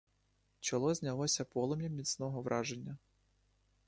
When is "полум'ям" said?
1.45-1.93